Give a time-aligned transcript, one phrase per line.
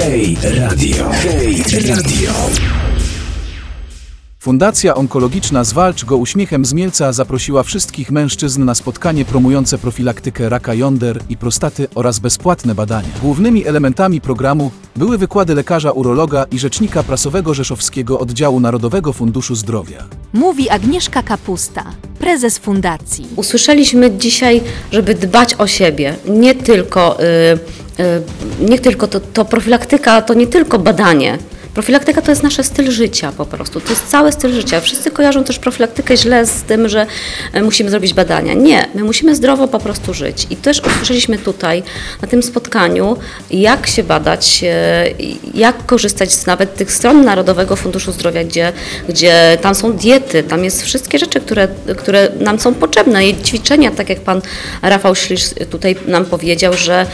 [0.00, 1.10] Hej Radio.
[1.10, 2.32] Hej Radio.
[4.38, 10.74] Fundacja Onkologiczna Zwalcz go uśmiechem z Mielca zaprosiła wszystkich mężczyzn na spotkanie promujące profilaktykę raka
[10.74, 13.08] jąder i prostaty oraz bezpłatne badania.
[13.22, 20.04] Głównymi elementami programu były wykłady lekarza urologa i rzecznika prasowego Rzeszowskiego Oddziału Narodowego Funduszu Zdrowia.
[20.32, 21.84] Mówi Agnieszka Kapusta,
[22.18, 23.26] prezes fundacji.
[23.36, 24.60] Usłyszeliśmy dzisiaj,
[24.92, 27.18] żeby dbać o siebie, nie tylko,
[28.00, 28.22] y, y,
[28.60, 31.38] nie tylko to, to profilaktyka, to nie tylko badanie.
[31.76, 34.80] Profilaktyka to jest nasz styl życia po prostu, to jest cały styl życia.
[34.80, 37.06] Wszyscy kojarzą też profilaktykę źle z tym, że
[37.52, 38.54] e, musimy zrobić badania.
[38.54, 40.46] Nie, my musimy zdrowo po prostu żyć.
[40.50, 41.82] I też usłyszeliśmy tutaj
[42.22, 43.16] na tym spotkaniu,
[43.50, 45.04] jak się badać, e,
[45.54, 48.72] jak korzystać z nawet tych stron Narodowego Funduszu Zdrowia, gdzie,
[49.08, 53.28] gdzie tam są diety, tam jest wszystkie rzeczy, które, które nam są potrzebne.
[53.28, 54.40] I ćwiczenia, tak jak pan
[54.82, 57.06] Rafał Ślisz tutaj nam powiedział, że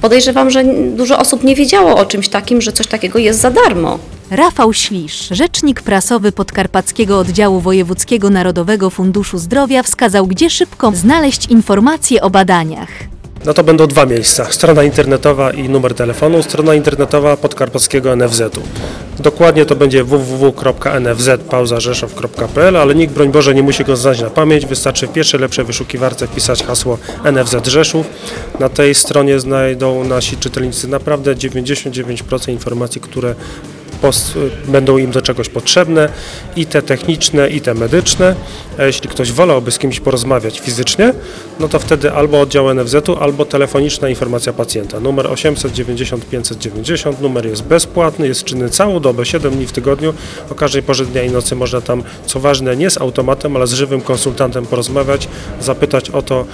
[0.00, 0.64] podejrzewam, że
[0.96, 3.93] dużo osób nie wiedziało o czymś takim, że coś takiego jest za darmo.
[4.30, 12.22] Rafał Ślisz, rzecznik prasowy Podkarpackiego Oddziału Wojewódzkiego Narodowego Funduszu Zdrowia wskazał, gdzie szybko znaleźć informacje
[12.22, 12.88] o badaniach.
[13.44, 18.62] No to będą dwa miejsca, strona internetowa i numer telefonu, strona internetowa podkarpackiego NFZ-u.
[19.18, 25.06] Dokładnie to będzie www.nfz.rzeszow.pl, ale nikt, broń Boże, nie musi go znać na pamięć, wystarczy
[25.06, 26.98] w pierwszej lepszej wyszukiwarce wpisać hasło
[27.32, 28.06] NFZ Rzeszów.
[28.60, 33.34] Na tej stronie znajdą nasi czytelnicy naprawdę 99% informacji, które
[34.68, 36.08] będą im do czegoś potrzebne,
[36.56, 38.34] i te techniczne, i te medyczne.
[38.78, 41.14] A jeśli ktoś wolałby z kimś porozmawiać fizycznie,
[41.60, 45.00] no to wtedy albo oddział NFZ-u, albo telefoniczna informacja pacjenta.
[45.00, 50.14] Numer 890 590, numer jest bezpłatny, jest czynny całą dobę, 7 dni w tygodniu.
[50.50, 53.72] O każdej porze dnia i nocy można tam, co ważne, nie z automatem, ale z
[53.72, 55.28] żywym konsultantem porozmawiać,
[55.60, 56.44] zapytać o to,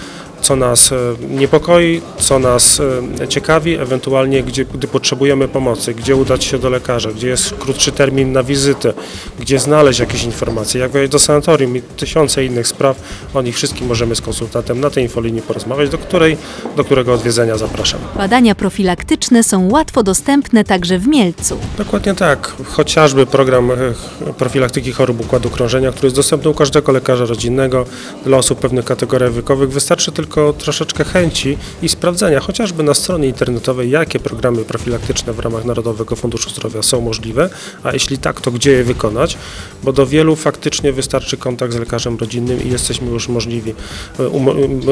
[0.43, 0.97] co nas e,
[1.29, 2.81] niepokoi, co nas
[3.21, 7.93] e, ciekawi, ewentualnie gdzie, gdy potrzebujemy pomocy, gdzie udać się do lekarza, gdzie jest krótszy
[7.93, 8.93] termin na wizytę,
[9.41, 12.97] gdzie znaleźć jakieś informacje, jak wejść do sanatorium i tysiące innych spraw.
[13.35, 16.37] O nich wszystkim możemy z konsultantem na tej infolinii porozmawiać, do, której,
[16.77, 18.01] do którego odwiedzenia zapraszam.
[18.17, 21.59] Badania profilaktyczne są łatwo dostępne także w Mielcu.
[21.79, 22.53] Dokładnie tak.
[22.65, 23.77] Chociażby program e,
[24.39, 27.87] profilaktyki chorób układu krążenia, który jest dostępny u każdego lekarza rodzinnego
[28.25, 29.71] dla osób pewnych kategorii wiekowych.
[29.71, 35.39] Wystarczy tylko tylko troszeczkę chęci i sprawdzenia, chociażby na stronie internetowej, jakie programy profilaktyczne w
[35.39, 37.51] ramach Narodowego Funduszu Zdrowia są możliwe,
[37.83, 39.39] a jeśli tak, to gdzie je wykonać,
[39.83, 43.75] bo do wielu faktycznie wystarczy kontakt z lekarzem rodzinnym i jesteśmy już możliwi,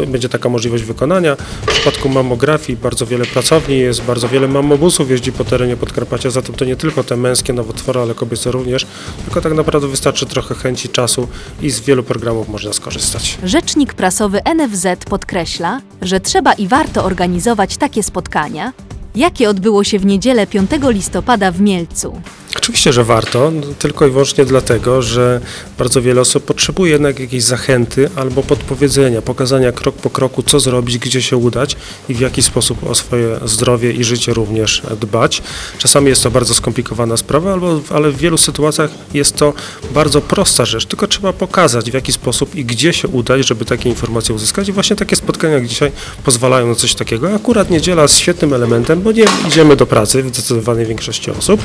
[0.02, 1.36] e, będzie taka możliwość wykonania.
[1.66, 6.54] W przypadku mammografii bardzo wiele pracowni jest, bardzo wiele mammobusów jeździ po terenie Podkarpacia, zatem
[6.54, 8.86] to nie tylko te męskie nowotwory, ale kobiece również,
[9.24, 11.28] tylko tak naprawdę wystarczy trochę chęci, czasu
[11.62, 13.38] i z wielu programów można skorzystać.
[13.44, 18.72] Rzecznik prasowy NFZ pod podkreśla, że trzeba i warto organizować takie spotkania,
[19.14, 22.20] jakie odbyło się w niedzielę 5 listopada w Mielcu.
[22.68, 25.40] Oczywiście, że warto, no, tylko i wyłącznie dlatego, że
[25.78, 30.98] bardzo wiele osób potrzebuje jednak jakiejś zachęty albo podpowiedzenia, pokazania krok po kroku, co zrobić,
[30.98, 31.76] gdzie się udać
[32.08, 35.42] i w jaki sposób o swoje zdrowie i życie również dbać.
[35.78, 39.52] Czasami jest to bardzo skomplikowana sprawa, albo, ale w wielu sytuacjach jest to
[39.94, 43.88] bardzo prosta rzecz, tylko trzeba pokazać w jaki sposób i gdzie się udać, żeby takie
[43.88, 45.92] informacje uzyskać i właśnie takie spotkania jak dzisiaj
[46.24, 47.34] pozwalają na coś takiego.
[47.34, 51.60] Akurat niedziela jest świetnym elementem, bo nie idziemy do pracy w zdecydowanej większości osób.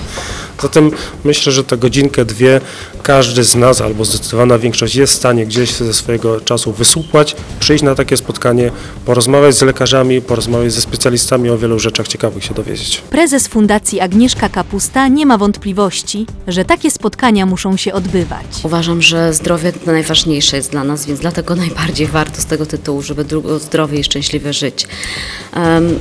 [0.61, 0.92] Zatem
[1.23, 2.61] myślę, że tę godzinkę, dwie
[3.03, 7.83] każdy z nas albo zdecydowana większość jest w stanie gdzieś ze swojego czasu wysupłać, przyjść
[7.83, 8.71] na takie spotkanie,
[9.05, 13.01] porozmawiać z lekarzami, porozmawiać ze specjalistami o wielu rzeczach ciekawych się dowiedzieć.
[13.09, 18.45] Prezes Fundacji Agnieszka Kapusta nie ma wątpliwości, że takie spotkania muszą się odbywać.
[18.63, 23.25] Uważam, że zdrowie najważniejsze jest dla nas, więc dlatego najbardziej warto z tego tytułu, żeby
[23.59, 24.87] zdrowie i szczęśliwie żyć.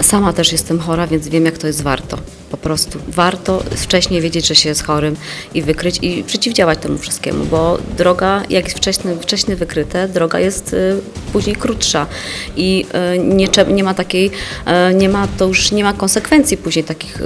[0.03, 2.19] Sama też jestem chora, więc wiem, jak to jest warto.
[2.51, 5.17] Po prostu warto wcześniej wiedzieć, że się jest chorym
[5.55, 10.73] i wykryć i przeciwdziałać temu wszystkiemu, bo droga, jak jest wcześniej, wcześniej wykryte, droga jest
[10.75, 11.01] y,
[11.33, 12.07] później krótsza
[12.57, 14.31] i y, nie, nie ma takiej,
[14.91, 17.19] y, nie ma, to już nie ma konsekwencji później takich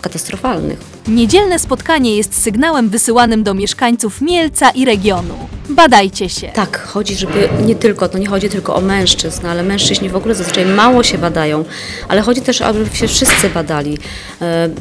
[0.00, 0.78] katastrofalnych.
[1.08, 5.34] Niedzielne spotkanie jest sygnałem wysyłanym do mieszkańców Mielca i regionu.
[5.68, 6.48] Badajcie się.
[6.48, 10.34] Tak, chodzi, żeby nie tylko, to nie chodzi tylko o mężczyzn, ale mężczyźni w ogóle
[10.34, 11.64] zazwyczaj mało się badają,
[12.08, 13.98] ale chodzi też, aby się wszyscy badali.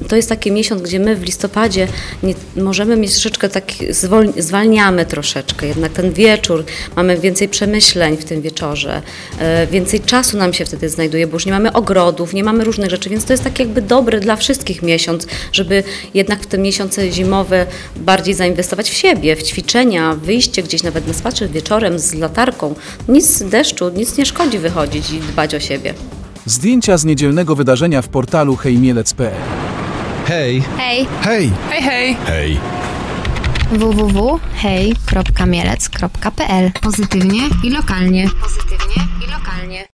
[0.07, 1.88] To jest taki miesiąc, gdzie my w listopadzie
[2.24, 3.63] nie, możemy mieć troszeczkę tak,
[4.38, 6.65] zwalniamy troszeczkę, jednak ten wieczór,
[6.95, 9.01] mamy więcej przemyśleń w tym wieczorze,
[9.39, 12.89] e, więcej czasu nam się wtedy znajduje, bo już nie mamy ogrodów, nie mamy różnych
[12.89, 15.83] rzeczy, więc to jest tak jakby dobry dla wszystkich miesiąc, żeby
[16.13, 17.65] jednak w te miesiące zimowe
[17.95, 22.75] bardziej zainwestować w siebie, w ćwiczenia, wyjście gdzieś gdzieś nawet na spacer wieczorem z latarką,
[23.08, 25.94] nic z deszczu, nic nie szkodzi wychodzić i dbać o siebie.
[26.46, 29.34] Zdjęcia z niedzielnego wydarzenia w portalu hejmielec.pl
[30.25, 30.64] Hej!
[30.78, 31.08] Hej!
[31.22, 31.52] Hej!
[31.70, 32.18] Hej, hej!
[32.25, 32.60] Hej!
[33.72, 38.30] www.hej.mielec.pl Pozytywnie i lokalnie.
[38.42, 39.81] Pozytywnie i lokalnie.